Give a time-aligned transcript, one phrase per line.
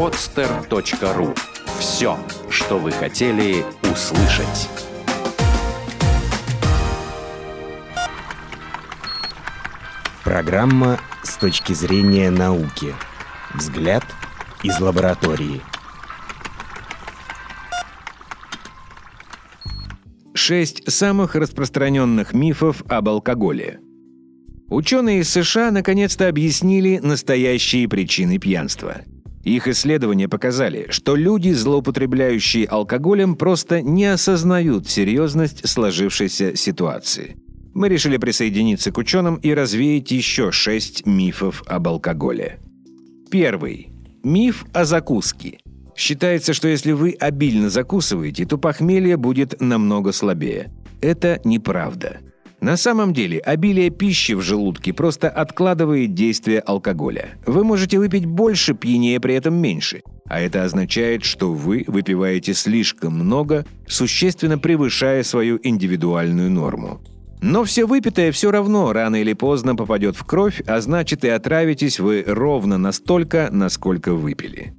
[0.00, 1.36] podster.ru.
[1.78, 4.70] Все, что вы хотели услышать.
[10.24, 12.94] Программа с точки зрения науки.
[13.52, 14.02] Взгляд
[14.62, 15.60] из лаборатории.
[20.32, 23.80] Шесть самых распространенных мифов об алкоголе.
[24.70, 29.02] Ученые из США наконец-то объяснили настоящие причины пьянства.
[29.42, 37.36] Их исследования показали, что люди, злоупотребляющие алкоголем, просто не осознают серьезность сложившейся ситуации.
[37.72, 42.58] Мы решили присоединиться к ученым и развеять еще шесть мифов об алкоголе.
[43.30, 43.88] Первый.
[44.22, 45.58] Миф о закуске.
[45.96, 50.70] Считается, что если вы обильно закусываете, то похмелье будет намного слабее.
[51.00, 52.20] Это неправда.
[52.60, 57.38] На самом деле, обилие пищи в желудке просто откладывает действие алкоголя.
[57.46, 60.02] Вы можете выпить больше, пьянее при этом меньше.
[60.26, 67.00] А это означает, что вы выпиваете слишком много, существенно превышая свою индивидуальную норму.
[67.42, 71.98] Но все выпитое все равно рано или поздно попадет в кровь, а значит и отравитесь
[71.98, 74.74] вы ровно настолько, насколько выпили.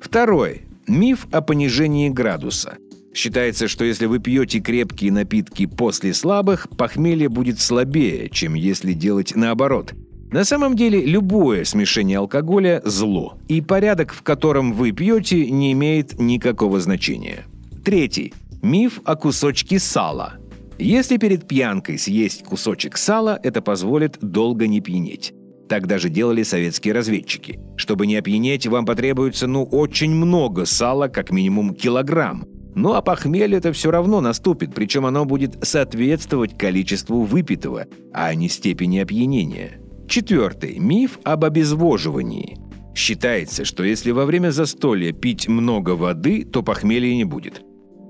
[0.00, 0.62] Второй.
[0.86, 2.76] Миф о понижении градуса.
[3.16, 9.34] Считается, что если вы пьете крепкие напитки после слабых, похмелье будет слабее, чем если делать
[9.34, 9.94] наоборот.
[10.30, 16.18] На самом деле, любое смешение алкоголя– зло, и порядок, в котором вы пьете, не имеет
[16.18, 17.46] никакого значения.
[17.86, 18.34] Третий.
[18.60, 20.34] Миф о кусочке сала.
[20.78, 25.32] Если перед пьянкой съесть кусочек сала, это позволит долго не пьянеть.
[25.70, 27.58] Так даже делали советские разведчики.
[27.78, 32.44] Чтобы не опьянеть, вам потребуется, ну, очень много сала, как минимум килограмм.
[32.76, 38.50] Ну а похмелье это все равно наступит, причем оно будет соответствовать количеству выпитого, а не
[38.50, 39.80] степени опьянения.
[40.06, 40.78] Четвертый.
[40.78, 42.58] Миф об обезвоживании.
[42.94, 47.62] Считается, что если во время застолья пить много воды, то похмелья не будет.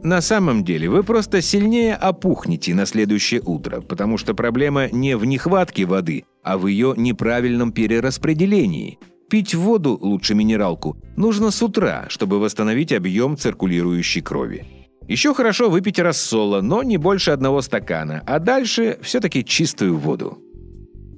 [0.02, 5.24] На самом деле вы просто сильнее опухнете на следующее утро, потому что проблема не в
[5.24, 12.38] нехватке воды, а в ее неправильном перераспределении– Пить воду, лучше минералку, нужно с утра, чтобы
[12.38, 14.64] восстановить объем циркулирующей крови.
[15.08, 20.38] Еще хорошо выпить рассола, но не больше одного стакана, а дальше все-таки чистую воду.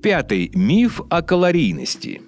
[0.03, 0.51] Пятый.
[0.55, 2.23] Миф о калорийности.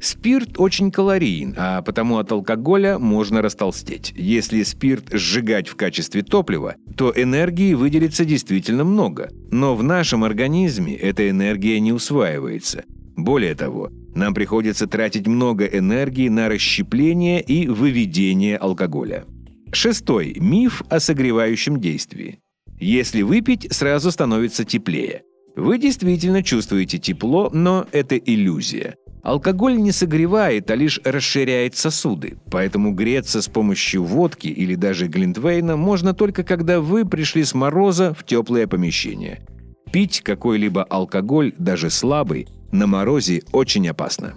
[0.00, 4.14] Спирт очень калорийен, а потому от алкоголя можно растолстеть.
[4.16, 9.30] Если спирт сжигать в качестве топлива, то энергии выделится действительно много.
[9.50, 12.84] Но в нашем организме эта энергия не усваивается.
[13.16, 19.24] Более того, нам приходится тратить много энергии на расщепление и выведение алкоголя.
[19.72, 20.36] Шестой.
[20.38, 22.40] Миф о согревающем действии.
[22.78, 25.22] Если выпить, сразу становится теплее.
[25.54, 28.96] Вы действительно чувствуете тепло, но это иллюзия.
[29.22, 35.76] Алкоголь не согревает, а лишь расширяет сосуды, поэтому греться с помощью водки или даже глинтвейна
[35.76, 39.46] можно только когда вы пришли с мороза в теплое помещение.
[39.92, 44.34] Пить какой-либо алкоголь, даже слабый, на морозе очень опасно.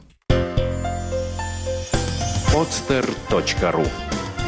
[2.54, 3.88] podster.ru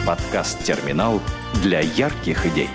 [0.06, 1.20] Подкаст-терминал
[1.64, 2.70] для ярких идей.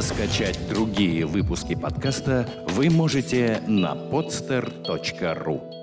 [0.00, 5.77] Скачать другие выпуски подкаста вы можете на podster.ru